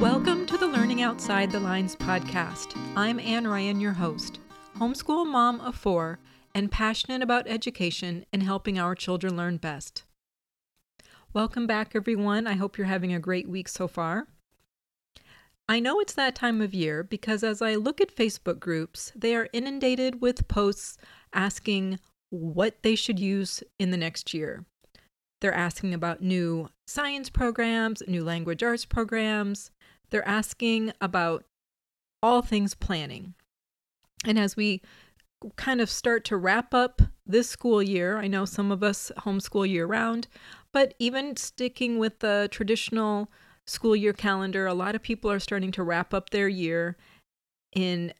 [0.00, 2.78] Welcome to the Learning Outside the Lines podcast.
[2.94, 4.40] I'm Ann Ryan, your host,
[4.76, 6.18] homeschool mom of four,
[6.54, 10.04] and passionate about education and helping our children learn best.
[11.32, 12.46] Welcome back, everyone.
[12.46, 14.26] I hope you're having a great week so far.
[15.66, 19.34] I know it's that time of year because as I look at Facebook groups, they
[19.34, 20.98] are inundated with posts
[21.32, 24.66] asking what they should use in the next year.
[25.40, 29.70] They're asking about new science programs, new language arts programs.
[30.10, 31.44] They're asking about
[32.22, 33.34] all things planning.
[34.24, 34.82] And as we
[35.56, 39.68] kind of start to wrap up this school year, I know some of us homeschool
[39.68, 40.28] year round,
[40.72, 43.30] but even sticking with the traditional
[43.66, 46.96] school year calendar, a lot of people are starting to wrap up their year
[47.74, 48.12] in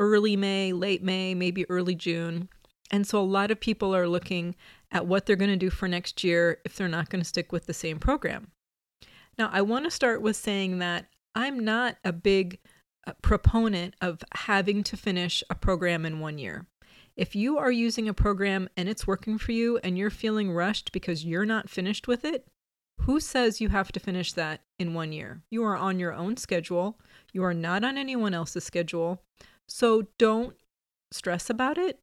[0.00, 2.48] early May, late May, maybe early June.
[2.90, 4.54] And so a lot of people are looking
[4.90, 7.52] at what they're going to do for next year if they're not going to stick
[7.52, 8.48] with the same program.
[9.42, 12.60] Now, I want to start with saying that I'm not a big
[13.04, 16.68] uh, proponent of having to finish a program in one year.
[17.16, 20.92] If you are using a program and it's working for you and you're feeling rushed
[20.92, 22.46] because you're not finished with it,
[23.00, 25.42] who says you have to finish that in one year?
[25.50, 27.00] You are on your own schedule.
[27.32, 29.24] You are not on anyone else's schedule.
[29.68, 30.54] So don't
[31.10, 31.98] stress about it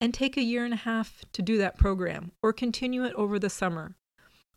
[0.00, 3.40] and take a year and a half to do that program or continue it over
[3.40, 3.96] the summer.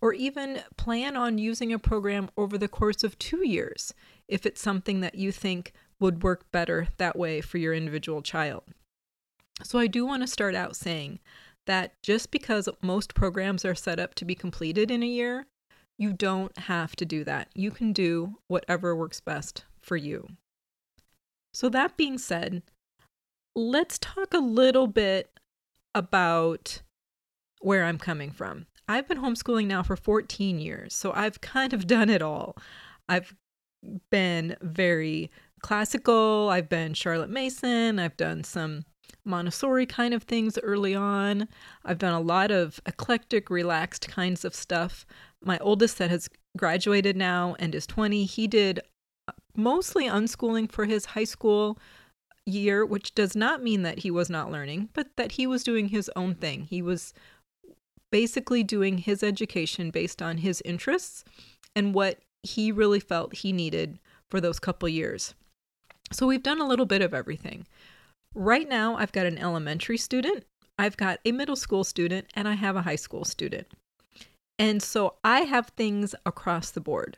[0.02, 3.94] Or even plan on using a program over the course of two years
[4.28, 8.64] if it's something that you think would work better that way for your individual child.
[9.64, 11.20] So, I do want to start out saying
[11.68, 15.46] that just because most programs are set up to be completed in a year,
[16.00, 17.50] you don't have to do that.
[17.54, 20.28] You can do whatever works best for you.
[21.54, 22.64] So, that being said,
[23.56, 25.30] let's talk a little bit
[25.94, 26.82] about
[27.60, 28.66] where I'm coming from.
[28.92, 32.58] I've been homeschooling now for 14 years, so I've kind of done it all.
[33.08, 33.34] I've
[34.10, 38.84] been very classical, I've been Charlotte Mason, I've done some
[39.24, 41.48] Montessori kind of things early on.
[41.86, 45.06] I've done a lot of eclectic, relaxed kinds of stuff.
[45.42, 46.28] My oldest that has
[46.58, 48.82] graduated now and is 20, he did
[49.30, 51.80] uh, mostly unschooling for his high school
[52.46, 55.88] year, which does not mean that he was not learning, but that he was doing
[55.88, 56.64] his own thing.
[56.64, 57.14] He was
[58.12, 61.24] basically doing his education based on his interests
[61.76, 64.00] and what he really felt he needed
[64.30, 65.34] for those couple years.
[66.12, 67.66] So we've done a little bit of everything.
[68.34, 70.46] Right now, I've got an elementary student,
[70.78, 73.68] I've got a middle school student, and I have a high school student.
[74.58, 77.18] And so I have things across the board.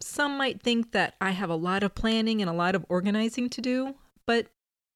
[0.00, 3.50] Some might think that I have a lot of planning and a lot of organizing
[3.50, 3.94] to do,
[4.26, 4.46] but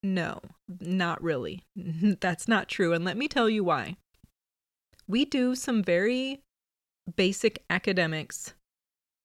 [0.02, 0.40] no,
[0.80, 1.64] not really.
[1.76, 2.92] That's not true.
[2.92, 3.96] And let me tell you why.
[5.06, 6.40] We do some very
[7.16, 8.54] basic academics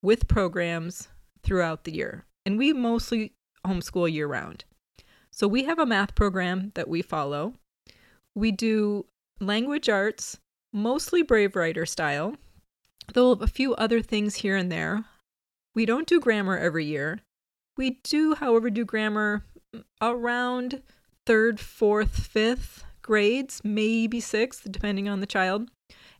[0.01, 1.07] with programs
[1.43, 3.33] throughout the year, and we mostly
[3.65, 4.65] homeschool year round.
[5.31, 7.53] So we have a math program that we follow.
[8.35, 9.05] We do
[9.39, 10.37] language arts,
[10.73, 12.35] mostly Brave Writer style,
[13.13, 15.05] though a few other things here and there.
[15.75, 17.19] We don't do grammar every year.
[17.77, 19.45] We do, however, do grammar
[20.01, 20.81] around
[21.25, 25.71] third, fourth, fifth grades, maybe sixth, depending on the child.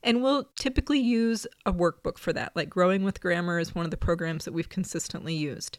[0.02, 2.56] And we'll typically use a workbook for that.
[2.56, 5.78] Like Growing with Grammar is one of the programs that we've consistently used.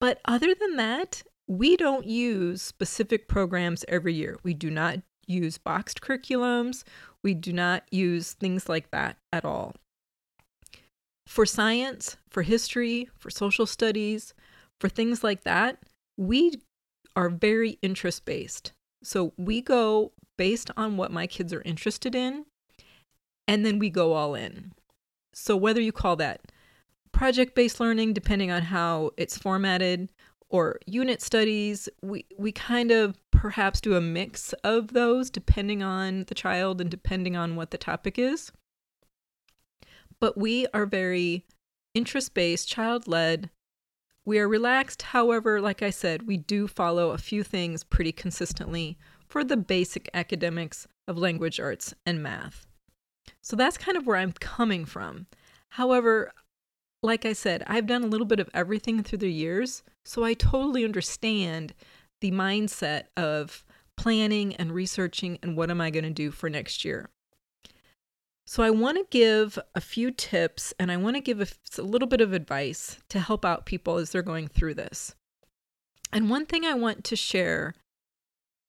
[0.00, 4.38] But other than that, we don't use specific programs every year.
[4.42, 4.96] We do not
[5.28, 6.82] use boxed curriculums.
[7.22, 9.76] We do not use things like that at all.
[11.28, 14.34] For science, for history, for social studies,
[14.80, 15.78] for things like that,
[16.18, 16.54] we
[17.14, 18.72] are very interest based.
[19.04, 22.46] So we go based on what my kids are interested in,
[23.46, 24.72] and then we go all in.
[25.32, 26.40] So whether you call that
[27.12, 30.08] project based learning, depending on how it's formatted,
[30.48, 36.24] or unit studies, we, we kind of perhaps do a mix of those depending on
[36.28, 38.52] the child and depending on what the topic is.
[40.20, 41.44] But we are very
[41.92, 43.50] interest based, child led,
[44.24, 48.96] we are relaxed, however, like I said, we do follow a few things pretty consistently
[49.26, 52.66] for the basic academics of language arts and math.
[53.42, 55.26] So that's kind of where I'm coming from.
[55.70, 56.32] However,
[57.02, 60.32] like I said, I've done a little bit of everything through the years, so I
[60.32, 61.74] totally understand
[62.20, 63.64] the mindset of
[63.96, 67.10] planning and researching and what am I going to do for next year.
[68.46, 71.46] So, I want to give a few tips and I want to give a,
[71.78, 75.14] a, little bit of advice to help out people as they're going through this.
[76.12, 77.74] And one thing I want to share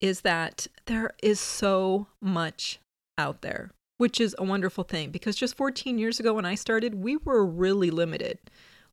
[0.00, 2.80] is that there is so much
[3.18, 6.94] out there, which is a wonderful thing because just 14 years ago when I started,
[6.94, 8.38] we were really limited.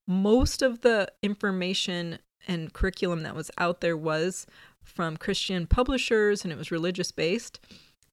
[0.05, 4.45] most of the information and curriculum that was out there was
[4.83, 7.59] from Christian publishers and it was religious based.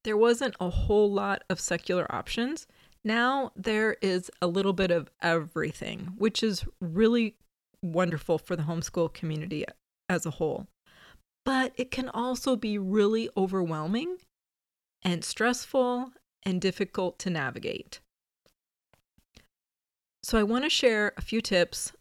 [0.03, 2.67] There wasn't a whole lot of secular options.
[3.03, 7.35] Now there is a little bit of everything, which is really
[7.83, 9.65] wonderful for the homeschool community
[10.09, 10.67] as a whole.
[11.45, 14.17] But it can also be really overwhelming
[15.03, 16.11] and stressful
[16.43, 17.99] and difficult to navigate.
[20.23, 21.93] So, I want to share a few tips,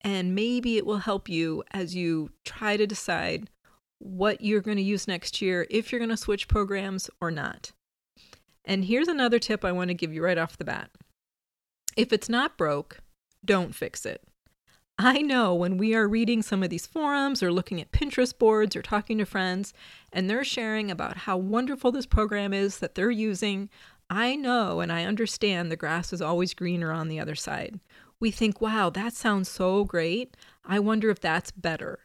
[0.00, 3.48] and maybe it will help you as you try to decide
[4.00, 7.70] what you're going to use next year, if you're going to switch programs or not.
[8.64, 10.90] And here's another tip I want to give you right off the bat
[11.96, 13.00] if it's not broke,
[13.44, 14.22] don't fix it.
[14.98, 18.76] I know when we are reading some of these forums or looking at Pinterest boards
[18.76, 19.72] or talking to friends
[20.12, 23.70] and they're sharing about how wonderful this program is that they're using,
[24.10, 27.80] I know and I understand the grass is always greener on the other side.
[28.18, 30.36] We think, wow, that sounds so great.
[30.64, 32.00] I wonder if that's better.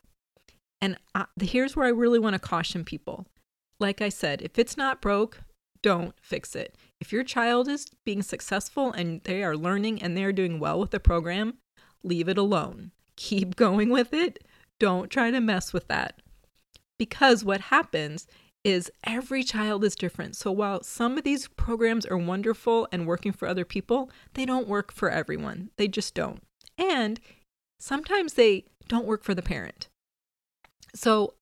[0.85, 3.25] And I, here's where I really want to caution people.
[3.79, 5.41] Like I said, if it's not broke,
[5.81, 6.75] don't fix it.
[7.01, 10.91] If your child is being successful and they are learning and they're doing well with
[10.91, 11.55] the program,
[12.03, 12.91] leave it alone.
[13.15, 14.45] Keep going with it.
[14.79, 16.21] Don't try to mess with that.
[16.99, 18.27] Because what happens
[18.63, 20.35] is every child is different.
[20.35, 24.67] So while some of these programs are wonderful and working for other people, they don't
[24.67, 25.71] work for everyone.
[25.77, 26.43] They just don't.
[26.77, 27.19] And
[27.79, 29.87] sometimes they don't work for the parent.
[30.95, 31.35] So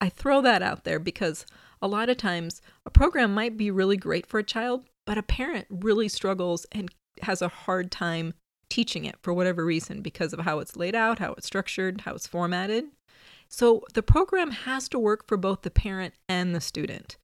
[0.00, 1.46] I throw that out there because
[1.82, 5.22] a lot of times a program might be really great for a child, but a
[5.22, 6.90] parent really struggles and
[7.22, 8.34] has a hard time
[8.68, 12.14] teaching it for whatever reason because of how it's laid out, how it's structured, how
[12.14, 12.84] it's formatted.
[13.48, 17.16] So the program has to work for both the parent and the student.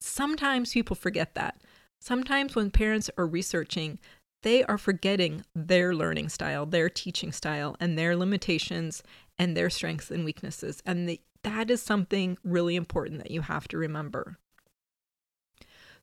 [0.00, 1.62] Sometimes people forget that.
[2.00, 3.98] Sometimes when parents are researching,
[4.42, 9.02] they are forgetting their learning style, their teaching style, and their limitations
[9.38, 10.82] and their strengths and weaknesses.
[10.86, 14.38] And the, that is something really important that you have to remember.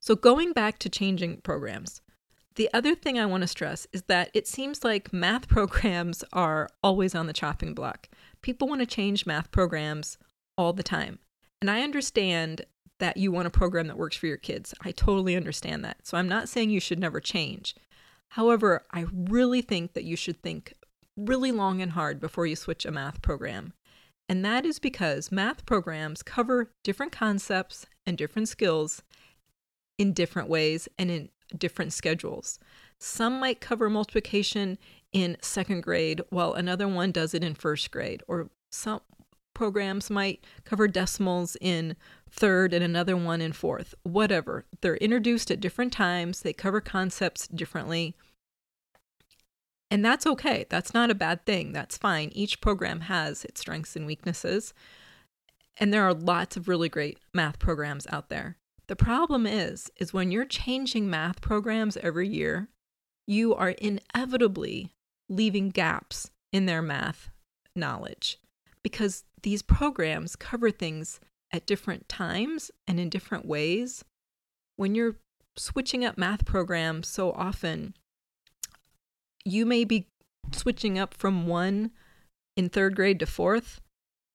[0.00, 2.00] So, going back to changing programs,
[2.56, 6.68] the other thing I want to stress is that it seems like math programs are
[6.82, 8.08] always on the chopping block.
[8.42, 10.18] People want to change math programs
[10.58, 11.18] all the time.
[11.60, 12.62] And I understand
[12.98, 14.74] that you want a program that works for your kids.
[14.82, 16.06] I totally understand that.
[16.06, 17.74] So I'm not saying you should never change.
[18.28, 20.74] However, I really think that you should think
[21.16, 23.72] really long and hard before you switch a math program.
[24.28, 29.02] And that is because math programs cover different concepts and different skills
[29.98, 32.58] in different ways and in different schedules.
[32.98, 34.78] Some might cover multiplication
[35.12, 39.00] in second grade, while another one does it in first grade, or some
[39.54, 41.96] programs might cover decimals in
[42.30, 43.94] third and another one in fourth.
[44.02, 44.64] Whatever.
[44.80, 48.16] They're introduced at different times, they cover concepts differently.
[49.92, 50.64] And that's okay.
[50.70, 51.72] That's not a bad thing.
[51.72, 52.30] That's fine.
[52.32, 54.72] Each program has its strengths and weaknesses.
[55.78, 58.56] And there are lots of really great math programs out there.
[58.86, 62.68] The problem is is when you're changing math programs every year,
[63.26, 64.92] you are inevitably
[65.28, 67.28] leaving gaps in their math
[67.76, 68.38] knowledge
[68.82, 71.20] because these programs cover things
[71.52, 74.06] at different times and in different ways.
[74.76, 75.16] When you're
[75.54, 77.92] switching up math programs so often,
[79.44, 80.08] you may be
[80.52, 81.90] switching up from one
[82.56, 83.80] in third grade to fourth,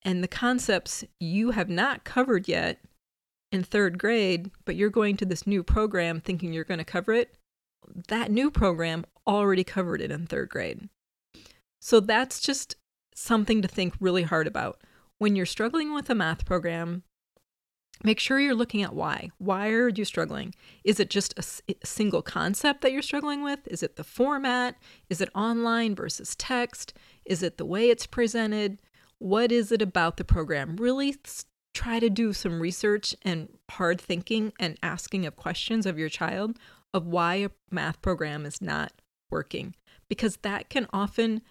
[0.03, 2.79] and the concepts you have not covered yet
[3.51, 7.13] in third grade, but you're going to this new program thinking you're going to cover
[7.13, 7.37] it,
[8.07, 10.89] that new program already covered it in third grade.
[11.81, 12.75] So that's just
[13.13, 14.81] something to think really hard about.
[15.17, 17.03] When you're struggling with a math program,
[18.03, 19.31] make sure you're looking at why.
[19.37, 20.53] Why are you struggling?
[20.83, 23.59] Is it just a, single concept that you're struggling with?
[23.67, 24.75] Is it the format?
[25.09, 26.93] Is it online versus text?
[27.25, 28.79] Is it the way it's presented?
[29.19, 30.75] What is it about the program?
[30.77, 31.15] Really
[31.73, 36.57] try to do some research and hard thinking and asking of questions of your child
[36.93, 38.91] of why a math program is not
[39.29, 39.75] working
[40.09, 41.41] because that can often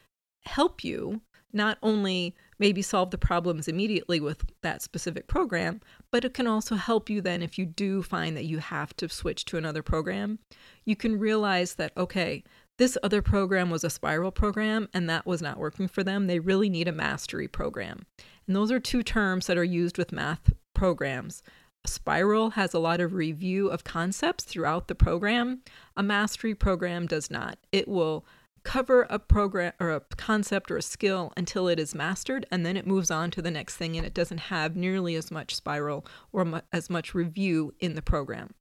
[0.45, 1.21] help you
[1.53, 6.75] not only maybe solve the problems immediately with that specific program, but it can also
[6.75, 10.39] help you then if you do find that you have to switch to another program.
[10.85, 12.45] You can realize that, okay,
[12.79, 16.27] this other program was a spiral program and that was not working for them.
[16.27, 18.07] They really need a mastery program.
[18.47, 21.43] And those are two terms that are used with math programs.
[21.85, 25.63] A spiral has a lot of review of concepts throughout the program.
[25.97, 27.59] A mastery program does not.
[27.73, 28.27] It will
[28.67, 32.77] cover a program or a concept or a skill until it is mastered and then
[32.77, 36.05] it moves on to the next thing and it doesn't have nearly as much spiral
[36.33, 38.55] or mu- as much review in the program.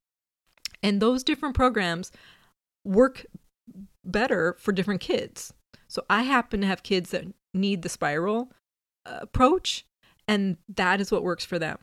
[0.83, 2.11] And those different programs
[2.83, 3.25] work
[4.03, 5.51] better for different kids.
[5.87, 8.51] So I happen to have kids that need the spiral
[9.07, 9.87] uh, approach,
[10.27, 11.79] and that is what works for them.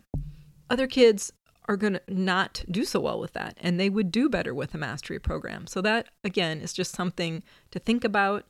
[0.71, 1.33] Other kids
[1.69, 4.75] are going to not do so well with that, and they would do better with
[4.75, 5.67] a mastery program.
[5.67, 8.45] So, that again is just something to think about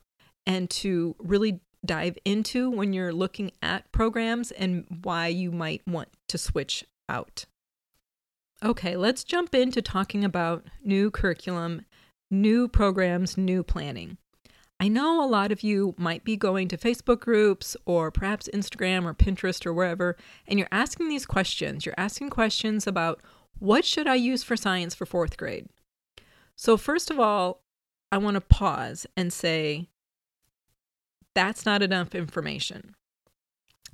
[0.45, 6.09] and to really dive into when you're looking at programs and why you might want
[6.29, 7.45] to switch out.
[8.63, 11.85] Okay, let's jump into talking about new curriculum,
[12.31, 14.17] new programs, new planning.
[14.83, 19.05] I know a lot of you might be going to Facebook groups or perhaps Instagram
[19.05, 21.85] or Pinterest or wherever, and you're asking these questions.
[21.85, 23.21] You're asking questions about
[23.59, 25.69] what should I use for science for fourth grade?
[26.57, 27.63] So, first of all,
[28.11, 29.87] I want to pause and say
[31.33, 32.93] that's not enough information.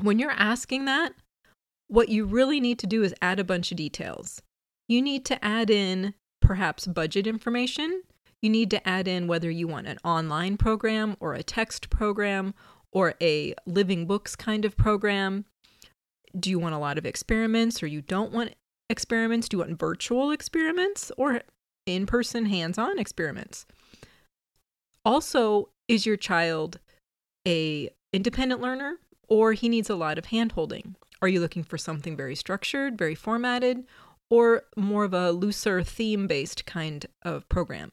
[0.02, 1.14] When you're asking that,
[1.88, 4.42] what you really need to do is add a bunch of details.
[4.88, 8.02] You need to add in perhaps budget information.
[8.42, 12.54] You need to add in whether you want an online program or a text program
[12.92, 15.46] or a living books kind of program.
[16.38, 18.56] Do you want a lot of experiments or you don't want
[18.90, 19.50] experiments?
[19.50, 21.42] Do you want virtual experiments or
[21.86, 23.66] in person hands on experiments?
[25.04, 26.80] Also, is your child
[27.48, 30.96] a independent learner or he needs a lot of handholding?
[31.22, 33.86] Are you looking for something very structured, very formatted,
[34.30, 37.92] or more of a looser theme based kind of program?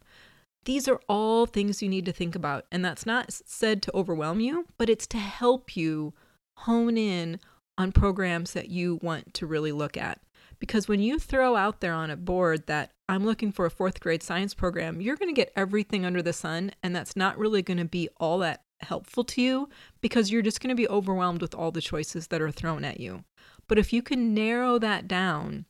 [0.67, 2.67] These are all things you need to think about.
[2.71, 6.13] And that's not said to overwhelm you, but it's to help you
[6.59, 7.41] hone in
[7.79, 10.21] on programs that you want to really look at.
[10.59, 14.01] Because when you throw out there on a board that I'm looking for a fourth
[14.01, 16.73] grade science program, you're going to get everything under the sun.
[16.83, 19.69] And that's not really going to be all that helpful to you
[20.01, 23.01] because you're just going to be overwhelmed with all the choices that are thrown at
[23.01, 23.25] you.
[23.69, 25.67] But if you can narrow that down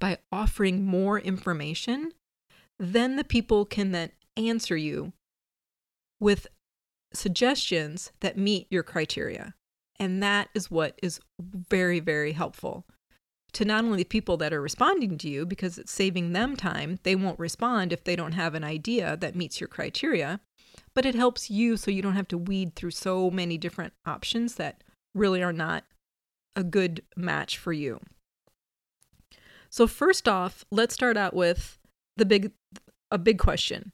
[0.00, 2.12] by offering more information,
[2.78, 5.12] then the people can then answer you
[6.20, 6.46] with
[7.12, 9.54] suggestions that meet your criteria.
[9.98, 12.84] And that is what is very, very helpful
[13.52, 16.98] to not only the people that are responding to you because it's saving them time.
[17.02, 20.40] They won't respond if they don't have an idea that meets your criteria
[20.94, 24.54] but it helps you so you don't have to weed through so many different options
[24.56, 24.82] that
[25.14, 25.84] really are not
[26.54, 28.00] a good match for you.
[29.68, 31.78] So first off, let's start out with
[32.16, 32.52] the big
[33.10, 33.92] a big question.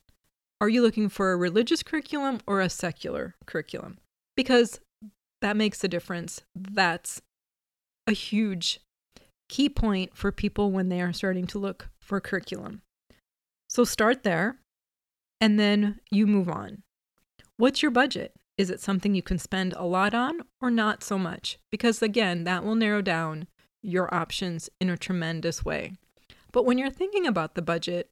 [0.60, 3.98] Are you looking for a religious curriculum or a secular curriculum?
[4.36, 4.80] Because
[5.40, 6.42] that makes a difference.
[6.54, 7.20] That's
[8.06, 8.80] a huge
[9.48, 12.82] key point for people when they are starting to look for curriculum.
[13.68, 14.56] So start there
[15.40, 16.82] and then you move on.
[17.56, 18.34] What's your budget?
[18.56, 21.58] Is it something you can spend a lot on or not so much?
[21.70, 23.46] Because again, that will narrow down
[23.82, 25.94] your options in a tremendous way.
[26.52, 28.10] But when you're thinking about the budget,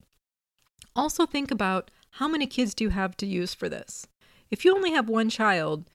[0.95, 4.07] also think about how many kids do you have to use for this?
[4.51, 5.91] If you only have one child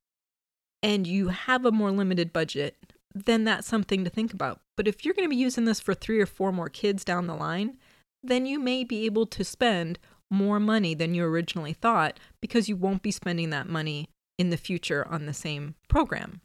[0.81, 2.75] and you have a more limited budget,
[3.13, 4.59] then that's something to think about.
[4.77, 7.27] But if you're going to be using this for three or four more kids down
[7.27, 7.77] the line,
[8.21, 9.99] then you may be able to spend
[10.31, 14.57] more money than you originally thought because you won't be spending that money in the
[14.57, 16.41] future on the same program.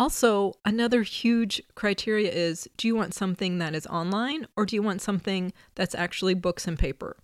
[0.00, 4.80] Also, another huge criteria is do you want something that is online or do you
[4.80, 7.18] want something that's actually books and paper?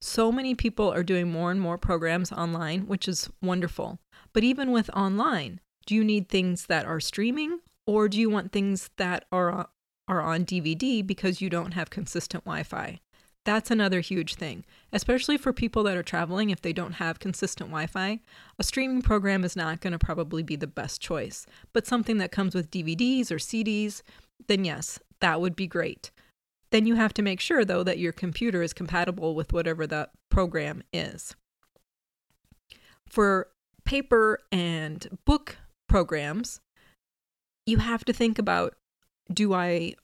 [0.00, 3.98] So many people are doing more and more programs online, which is wonderful.
[4.32, 8.52] But even with online, do you need things that are streaming or do you want
[8.52, 9.68] things that are
[10.08, 13.00] are on DVD because you don't have consistent Wi-Fi?
[13.48, 17.70] That's another huge thing, especially for people that are traveling if they don't have consistent
[17.70, 18.20] Wi Fi.
[18.58, 22.30] A streaming program is not going to probably be the best choice, but something that
[22.30, 24.02] comes with DVDs or CDs,
[24.48, 26.10] then yes, that would be great.
[26.72, 30.10] Then you have to make sure, though, that your computer is compatible with whatever the
[30.30, 31.34] program is.
[33.06, 33.48] For
[33.86, 35.56] paper and book
[35.88, 36.60] programs,
[37.64, 38.74] you have to think about
[39.32, 39.94] do I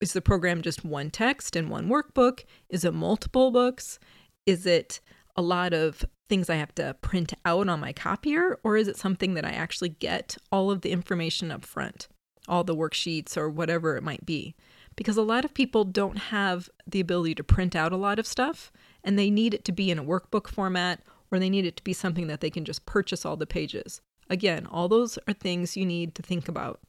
[0.00, 2.44] is the program just one text and one workbook?
[2.68, 3.98] Is it multiple books?
[4.46, 5.00] Is it
[5.36, 8.58] a lot of things I have to print out on my copier?
[8.64, 12.08] Or is it something that I actually get all of the information up front,
[12.48, 14.54] all the worksheets or whatever it might be?
[14.96, 18.26] Because a lot of people don't have the ability to print out a lot of
[18.26, 18.72] stuff
[19.04, 21.84] and they need it to be in a workbook format or they need it to
[21.84, 24.00] be something that they can just purchase all the pages.
[24.28, 26.80] Again, all those are things you need to think about.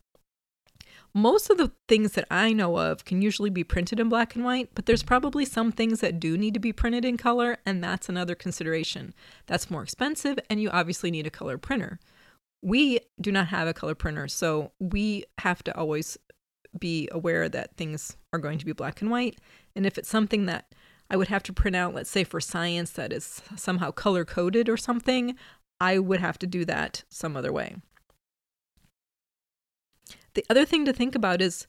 [1.13, 4.45] Most of the things that I know of can usually be printed in black and
[4.45, 7.83] white, but there's probably some things that do need to be printed in color, and
[7.83, 9.13] that's another consideration.
[9.47, 11.99] That's more expensive, and you obviously need a color printer.
[12.61, 16.17] We do not have a color printer, so we have to always
[16.79, 19.39] be aware that things are going to be black and white.
[19.75, 20.73] And if it's something that
[21.09, 24.69] I would have to print out, let's say for science that is somehow color coded
[24.69, 25.35] or something,
[25.81, 27.75] I would have to do that some other way.
[30.33, 31.67] The other thing to think about is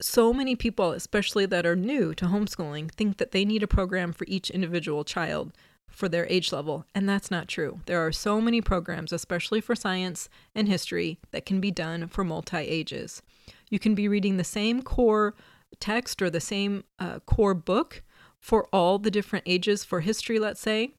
[0.00, 4.12] so many people, especially that are new to homeschooling, think that they need a program
[4.12, 5.52] for each individual child
[5.88, 7.80] for their age level, and that's not true.
[7.86, 12.24] There are so many programs, especially for science and history, that can be done for
[12.24, 13.22] multi ages.
[13.70, 15.34] You can be reading the same core
[15.80, 18.02] text or the same uh, core book
[18.38, 20.92] for all the different ages for history, let's say,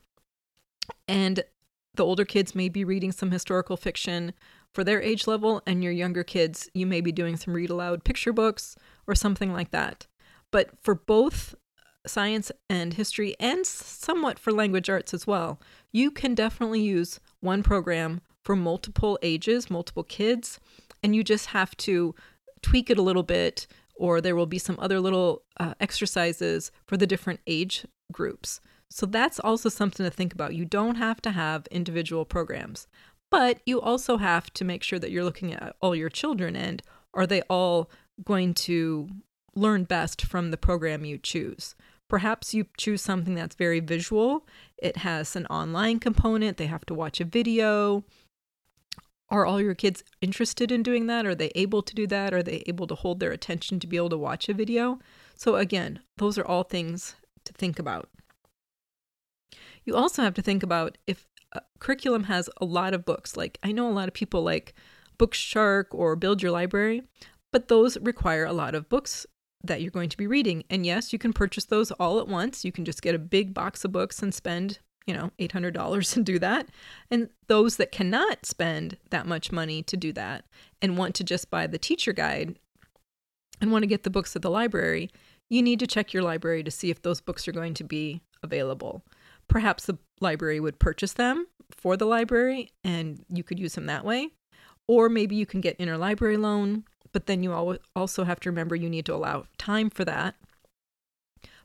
[1.07, 1.43] and
[1.95, 4.33] the older kids may be reading some historical fiction
[4.73, 8.03] for their age level, and your younger kids, you may be doing some read aloud
[8.03, 8.75] picture books
[9.07, 10.07] or something like that.
[10.51, 11.55] But for both
[12.07, 15.59] science and history, and somewhat for language arts as well,
[15.91, 20.59] you can definitely use one program for multiple ages, multiple kids,
[21.03, 22.15] and you just have to
[22.61, 26.95] tweak it a little bit, or there will be some other little uh, exercises for
[26.95, 28.61] the different age groups.
[28.89, 30.55] So that's also something to think about.
[30.55, 32.87] You don't have to have individual programs,
[33.31, 36.81] but you also have to make sure that you're looking at all your children and
[37.13, 37.89] are they all
[38.23, 39.09] going to
[39.55, 41.75] learn best from the program you choose?
[42.07, 44.45] Perhaps you choose something that's very visual.
[44.77, 46.57] It has an online component.
[46.57, 48.03] They have to watch a video.
[49.29, 51.27] Are all your kids interested in doing that?
[51.27, 52.33] Are they able to do that?
[52.33, 54.99] Are they able to hold their attention to be able to watch a video?
[55.35, 58.09] So, again, those are all things to think about.
[59.85, 63.35] You also have to think about if Uh, curriculum has a lot of books.
[63.35, 64.73] Like, I know a lot of people like
[65.17, 67.03] Bookshark or Build Your Library,
[67.51, 69.25] but those require a lot of books
[69.63, 70.63] that you're going to be reading.
[70.69, 72.63] And yes, you can purchase those all at once.
[72.63, 76.25] You can just get a big box of books and spend, you know, $800 and
[76.25, 76.69] do that.
[77.11, 80.45] And those that cannot spend that much money to do that
[80.81, 82.57] and want to just buy the teacher guide
[83.59, 85.09] and want to get the books at the library,
[85.49, 88.21] you need to check your library to see if those books are going to be
[88.41, 89.03] available.
[89.49, 94.05] Perhaps the library would purchase them for the library and you could use them that
[94.05, 94.29] way.
[94.87, 98.89] Or maybe you can get interlibrary loan but then you also have to remember you
[98.89, 100.35] need to allow time for that.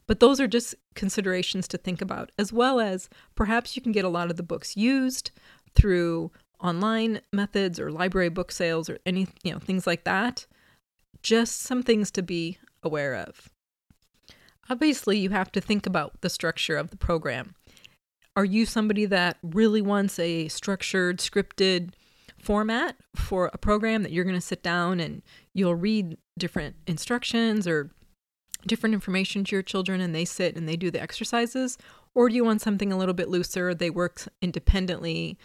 [0.06, 4.04] But those are just considerations to think about, as well as perhaps you can get
[4.04, 5.30] a lot of the books used
[5.74, 10.46] through online methods or library book sales or any, you know, things like that.
[11.22, 13.48] Just some things to be aware of.
[14.68, 17.54] Obviously, you have to think about the structure of the program.
[18.36, 21.90] Are you somebody that really wants a structured, scripted,
[22.40, 25.22] format for a program that you're going to sit down and
[25.54, 27.90] you'll read different instructions or
[28.66, 31.78] different information to your children and they sit and they do the exercises?
[32.14, 33.74] Or do you want something a little bit looser?
[33.74, 35.38] They work independently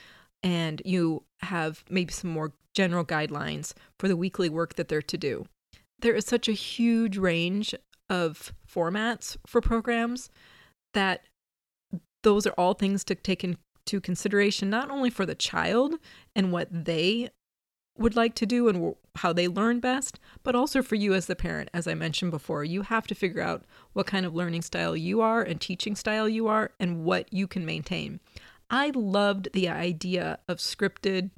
[0.44, 5.18] and you have maybe some more general guidelines for the weekly work that they're to
[5.18, 5.46] do.
[6.02, 7.76] There is such a huge range
[8.10, 10.30] of formats for programs
[10.94, 11.22] that
[12.24, 15.96] those are all things to take into consideration not only for the child
[16.36, 17.30] and what they
[17.98, 21.36] would like to do and how they learn best, but also for you as the
[21.36, 21.70] parent.
[21.74, 25.20] As I mentioned before, you have to figure out what kind of learning style you
[25.22, 28.22] are and teaching style you are and what you can maintain.
[28.70, 31.32] I loved the idea of scripted,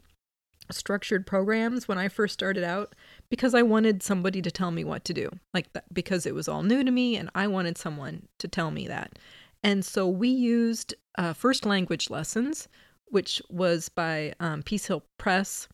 [0.70, 2.94] structured programs when I first started out
[3.30, 6.48] because I wanted somebody to tell me what to do, like that, because it was
[6.48, 9.18] all new to me and I wanted someone to tell me that.
[9.64, 12.68] And so we used uh, First Language Lessons,
[13.08, 15.68] which was by um, Peace Hill Press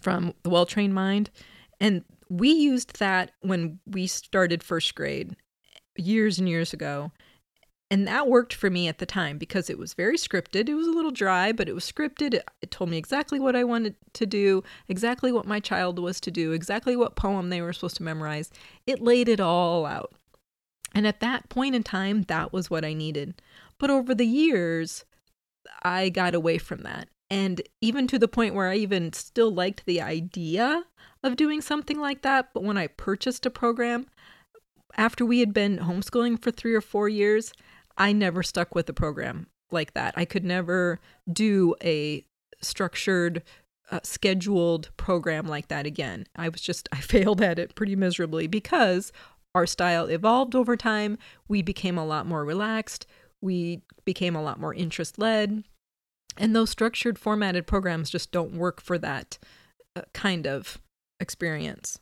[0.00, 1.30] from The Well Trained Mind.
[1.80, 5.36] And we used that when we started first grade
[5.96, 7.12] years and years ago.
[7.90, 10.68] And that worked for me at the time because it was very scripted.
[10.68, 12.34] It was a little dry, but it was scripted.
[12.34, 16.20] It, it, told me exactly what I wanted to do, exactly what my child was
[16.20, 18.50] to do, exactly what poem they were supposed to memorize.
[18.86, 20.12] It laid it all out.
[20.98, 23.40] And at that point in time, that was what I needed.
[23.78, 25.04] But over the years,
[25.84, 27.08] I got away from that.
[27.30, 30.82] And even to the point where I even still liked the idea
[31.22, 32.48] of doing something like that.
[32.52, 34.06] But when I purchased a program,
[34.96, 37.52] after we had been homeschooling for three or four years,
[37.96, 40.14] I never stuck with a program like that.
[40.16, 40.98] I could never
[41.32, 42.26] do a
[42.60, 43.44] structured,
[43.92, 46.26] uh, scheduled program like that again.
[46.34, 49.12] I was just, I failed at it pretty miserably because
[49.58, 51.18] our style evolved over time.
[51.48, 53.06] We became a lot more relaxed.
[53.40, 55.64] We became a lot more interest led.
[56.36, 59.36] And those structured, formatted programs just don't work for that
[59.96, 60.80] uh, kind of
[61.18, 61.98] experience.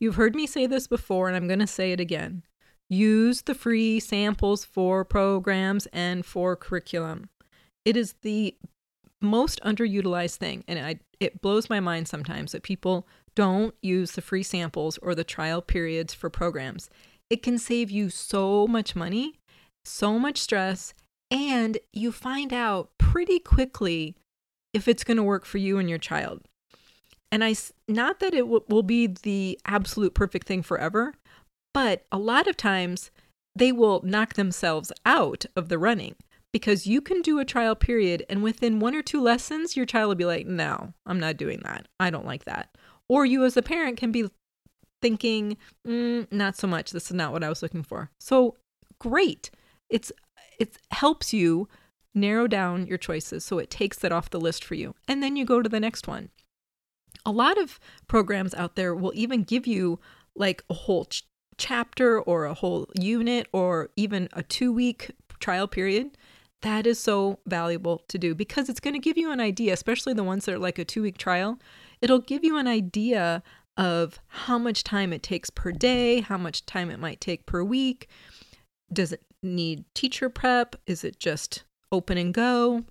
[0.00, 2.42] You've heard me say this before, and I'm going to say it again.
[2.90, 7.28] Use the free samples for programs and for curriculum.
[7.84, 8.56] It is the
[9.20, 13.06] most underutilized thing, and I, it blows my mind sometimes that people
[13.38, 16.90] don't use the free samples or the trial periods for programs.
[17.30, 19.38] it can save you so much money,
[19.84, 20.92] so much stress,
[21.30, 24.16] and you find out pretty quickly
[24.74, 26.40] if it's going to work for you and your child.
[27.30, 27.54] And I
[27.86, 31.14] not that it w- will be the absolute perfect thing forever,
[31.72, 33.12] but a lot of times
[33.54, 36.16] they will knock themselves out of the running
[36.52, 40.08] because you can do a trial period and within one or two lessons your child
[40.08, 41.86] will be like, "No, I'm not doing that.
[42.00, 42.74] I don't like that."
[43.08, 44.28] Or you as a parent can be
[45.00, 46.90] thinking, mm, "Not so much.
[46.90, 48.56] This is not what I was looking for." So,
[48.98, 49.50] great.
[49.88, 50.12] It's
[50.58, 51.68] it helps you
[52.14, 54.94] narrow down your choices so it takes that off the list for you.
[55.06, 56.30] And then you go to the next one.
[57.24, 60.00] A lot of programs out there will even give you
[60.34, 61.24] like a whole ch-
[61.56, 66.16] chapter or a whole unit or even a two week trial period.
[66.62, 70.14] That is so valuable to do because it's going to give you an idea, especially
[70.14, 71.58] the ones that are like a two week trial.
[72.00, 73.42] It'll give you an idea
[73.76, 77.62] of how much time it takes per day, how much time it might take per
[77.62, 78.08] week.
[78.92, 80.76] Does it need teacher prep?
[80.86, 82.84] Is it just open and go?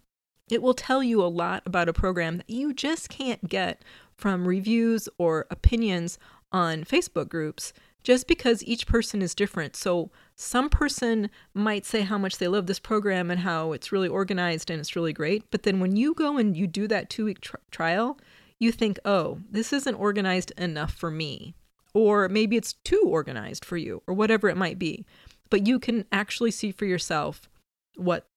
[0.50, 3.84] It will tell you a lot about a program that you just can't get
[4.16, 6.18] from reviews or opinions
[6.52, 9.76] on Facebook groups just because each person is different.
[9.76, 14.08] So, some person might say how much they love this program and how it's really
[14.08, 15.52] organized and it's really great.
[15.52, 18.18] But then when you go and you do that two week tr- trial,
[18.60, 21.56] you think, oh, this isn't organized enough for me.
[21.94, 25.06] Or maybe it's too organized for you, or whatever it might be
[25.50, 27.50] but you can actually see for yourself
[27.96, 28.28] what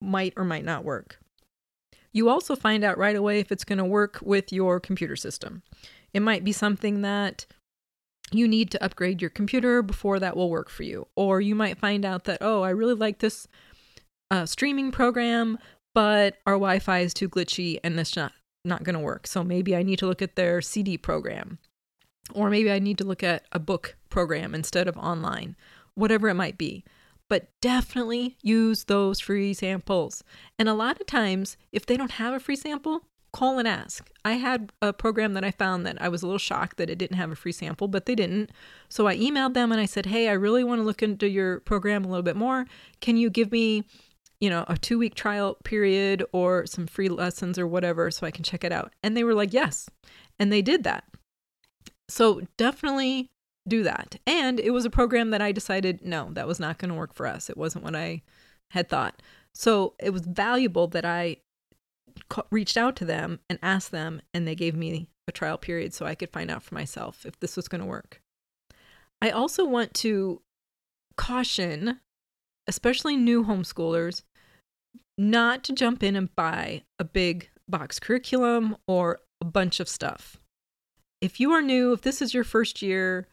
[0.00, 1.18] might or might not work.
[2.12, 5.62] You also find out right away if it's going to work with your computer system.
[6.12, 7.46] It might be something that
[8.30, 11.06] you need to upgrade your computer before that will work for you.
[11.16, 13.46] Or you might find out that, oh, I really like this
[14.30, 15.58] uh, streaming program,
[15.94, 18.32] but our Wi Fi is too glitchy and it's not,
[18.64, 19.26] not going to work.
[19.26, 21.58] So maybe I need to look at their CD program.
[22.34, 25.56] Or maybe I need to look at a book program instead of online
[25.94, 26.84] whatever it might be.
[27.28, 30.22] But definitely use those free samples.
[30.58, 34.10] And a lot of times, if they don't have a free sample, call and ask.
[34.24, 36.98] I had a program that I found that I was a little shocked that it
[36.98, 38.50] didn't have a free sample, but they didn't.
[38.90, 41.60] So I emailed them and I said, Hey, I really want to look into your
[41.60, 42.66] program a little bit more.
[43.00, 43.84] Can you give me,
[44.42, 48.32] you know, a two week trial period or some free lessons or whatever so I
[48.32, 48.92] can check it out?
[49.02, 49.88] And they were like, Yes.
[50.38, 51.04] And they did that.
[52.08, 53.30] So definitely
[53.68, 54.16] do that.
[54.26, 57.14] And it was a program that I decided, no, that was not going to work
[57.14, 57.48] for us.
[57.48, 58.22] It wasn't what I
[58.72, 59.22] had thought.
[59.54, 61.36] So it was valuable that I
[62.50, 66.04] reached out to them and asked them, and they gave me a trial period so
[66.04, 68.20] I could find out for myself if this was going to work.
[69.20, 70.42] I also want to
[71.16, 72.00] caution,
[72.66, 74.22] especially new homeschoolers,
[75.18, 80.38] not to jump in and buy a big box curriculum or a bunch of stuff.
[81.20, 83.28] If you are new, if this is your first year,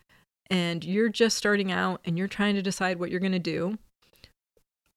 [0.50, 3.78] and you're just starting out and you're trying to decide what you're going to do,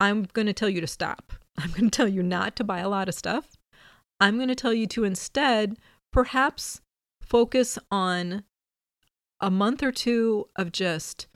[0.01, 1.33] I'm going to tell you to stop.
[1.59, 3.57] I'm going to tell you not to buy a lot of stuff.
[4.21, 5.77] I'm going to tell you to instead
[6.13, 6.81] perhaps
[7.21, 8.45] focus on
[9.41, 11.27] a month or two of just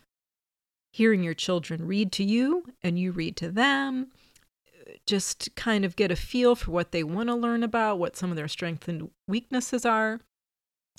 [0.93, 4.09] hearing your children read to you and you read to them.
[5.07, 8.31] Just kind of get a feel for what they want to learn about, what some
[8.31, 10.21] of their strengths and weaknesses are.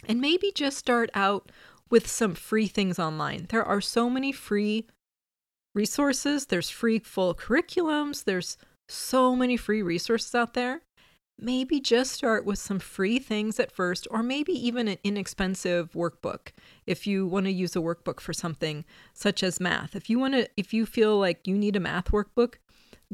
[0.08, 1.52] And maybe just start out
[1.90, 3.48] with some free things online.
[3.50, 4.86] There are so many free
[5.74, 8.58] resources, there's free full curriculums, there's
[8.90, 10.82] so many free resources out there.
[11.40, 16.50] Maybe just start with some free things at first, or maybe even an inexpensive workbook
[16.88, 19.96] if you want to use a workbook for something such as math.
[19.96, 22.56] If you want to, if you feel like you need a math workbook,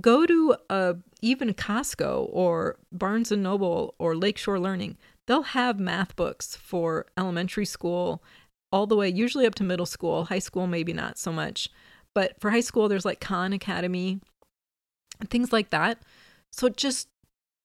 [0.01, 4.97] go to a, even Costco or Barnes and Noble or Lakeshore Learning.
[5.27, 8.23] They'll have math books for elementary school
[8.71, 10.25] all the way, usually up to middle school.
[10.25, 11.69] High school, maybe not so much.
[12.13, 14.19] But for high school, there's like Khan Academy
[15.29, 15.99] things like that.
[16.51, 17.07] So just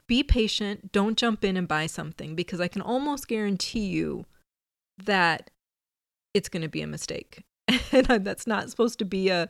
[0.06, 0.92] be patient.
[0.92, 4.24] Don't jump in and buy something because I can almost guarantee you
[5.04, 5.50] that
[6.34, 7.44] it's going to be a mistake.
[7.92, 9.48] and that's not supposed to be a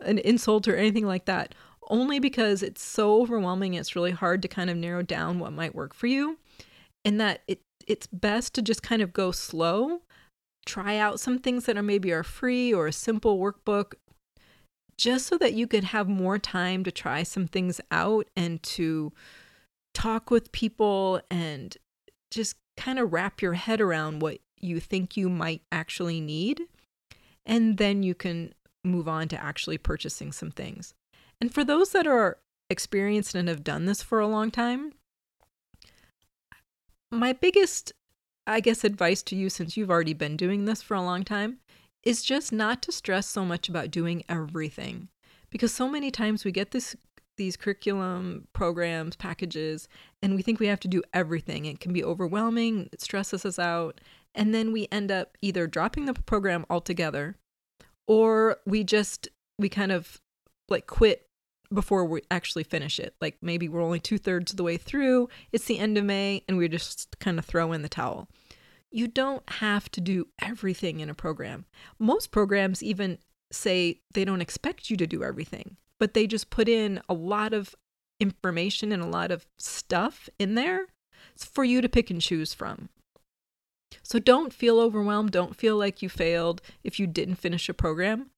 [0.00, 1.54] an insult or anything like that.
[1.88, 5.74] Only because it's so overwhelming, it's really hard to kind of narrow down what might
[5.74, 6.38] work for you.
[7.04, 10.02] And that it it's best to just kind of go slow
[10.68, 13.94] try out some things that are maybe are free or a simple workbook
[14.98, 19.10] just so that you could have more time to try some things out and to
[19.94, 21.78] talk with people and
[22.30, 26.62] just kind of wrap your head around what you think you might actually need.
[27.46, 28.52] And then you can
[28.84, 30.92] move on to actually purchasing some things.
[31.40, 32.38] And for those that are
[32.70, 34.92] experienced and have done this for a long time,
[37.10, 37.92] my biggest
[38.48, 41.58] I guess, advice to you since you've already been doing this for a long time
[42.02, 45.08] is just not to stress so much about doing everything.
[45.50, 46.96] Because so many times we get this
[47.36, 49.86] these curriculum programs, packages,
[50.20, 51.66] and we think we have to do everything.
[51.66, 54.00] It can be overwhelming, it stresses us out,
[54.34, 57.36] and then we end up either dropping the program altogether
[58.08, 60.20] or we just we kind of
[60.70, 61.27] like quit
[61.72, 63.14] before we actually finish it.
[63.20, 66.42] Like maybe we're only two thirds of the way through, it's the end of May,
[66.48, 68.28] and we just kind of throw in the towel.
[68.90, 71.66] You don't have to do everything in a program.
[71.98, 73.18] Most programs even
[73.52, 77.52] say they don't expect you to do everything, but they just put in a lot
[77.52, 77.74] of
[78.20, 80.86] information and a lot of stuff in there
[81.36, 82.88] for you to pick and choose from.
[84.02, 85.30] So don't feel overwhelmed.
[85.30, 88.30] Don't feel like you failed if you didn't finish a program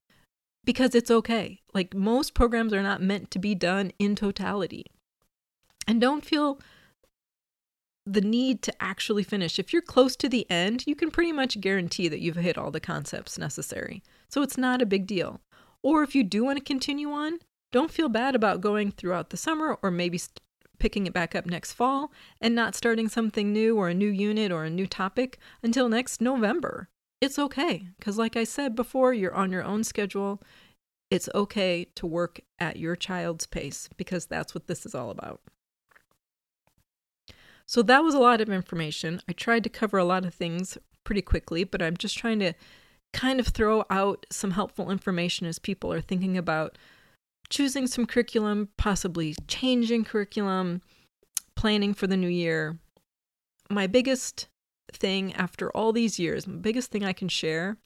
[0.63, 1.61] because it's okay.
[1.73, 4.85] Like most programs are not meant to be done in totality.
[5.87, 6.59] And don't feel
[8.05, 9.59] the need to actually finish.
[9.59, 12.71] If you're close to the end, you can pretty much guarantee that you've hit all
[12.71, 14.01] the concepts necessary.
[14.27, 15.41] So it's not a big deal.
[15.83, 17.39] Or if you do want to continue on,
[17.71, 20.39] don't feel bad about going throughout the summer or maybe st-
[20.77, 24.51] picking it back up next fall and not starting something new or a new unit
[24.51, 26.89] or a new topic until next November.
[27.21, 30.41] It's okay because, like I said before, you're on your own schedule.
[31.11, 35.41] It's okay to work at your child's pace because that's what this is all about.
[37.67, 39.21] So that was a lot of information.
[39.29, 42.53] I tried to cover a lot of things pretty quickly, but I'm just trying to
[43.13, 46.77] kind of throw out some helpful information as people are thinking about
[47.49, 50.81] choosing some curriculum, possibly changing curriculum,
[51.55, 52.79] planning for the new year.
[53.69, 54.47] My biggest
[54.91, 57.77] thing after all these years, my biggest thing I can share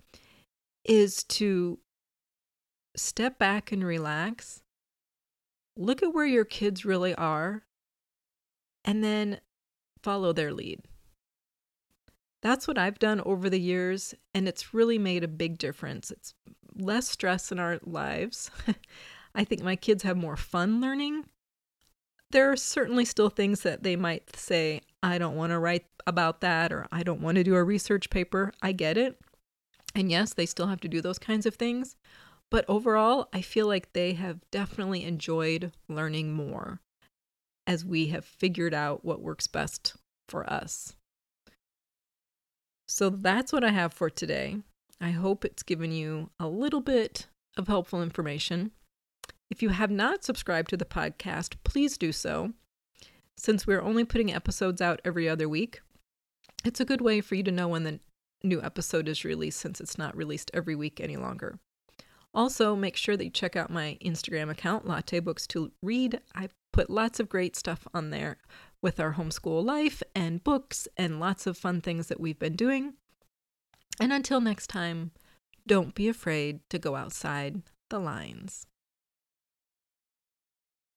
[0.84, 1.79] is to
[2.95, 4.62] step back and relax.
[5.77, 7.63] Look at where your kids really are
[8.84, 9.39] and then
[10.01, 10.81] follow their lead.
[12.41, 16.12] That's what I've done over the years, and it's really made a big difference.
[16.12, 16.36] It's
[16.77, 18.51] less stress in our lives.
[19.36, 21.25] I think my kids have more fun learning.
[22.36, 26.41] There are certainly still things that they might say, I don't want to write about
[26.41, 28.52] that, or I don't want to do a research paper.
[28.62, 29.17] I get it.
[29.95, 31.95] And yes, they still have to do those kinds of things.
[32.52, 36.82] But overall, I feel like they have definitely enjoyed learning more
[37.65, 39.95] as we have figured out what works best
[40.28, 40.98] for us.
[42.86, 44.58] So that's what I have for today.
[45.00, 48.71] I hope it's given you a little bit of helpful information.
[49.49, 52.53] If you have not subscribed to the podcast, please do so.
[53.38, 55.81] Since we're only putting episodes out every other week,
[56.63, 57.99] it's a good way for you to know when the
[58.43, 61.60] new episode is released since it's not released every week any longer.
[62.34, 66.19] Also, make sure that you check out my Instagram account, Latte Books to Read.
[66.34, 68.38] I put lots of great stuff on there
[68.81, 72.95] with our homeschool life and books and lots of fun things that we've been doing.
[73.99, 75.12] And until next time,
[75.65, 78.67] don't be afraid to go outside the lines.